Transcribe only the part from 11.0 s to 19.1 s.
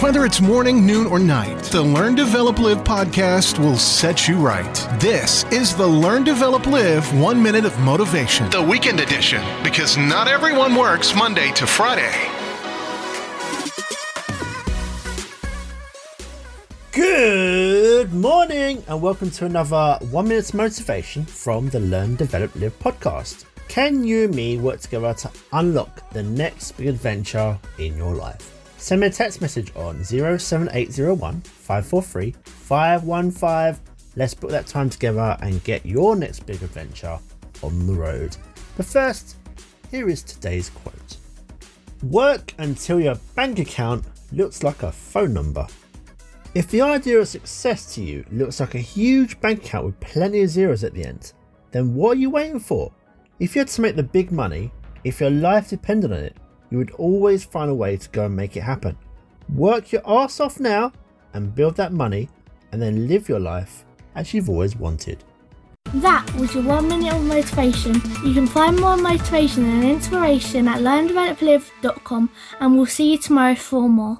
Monday to Friday. Good morning, and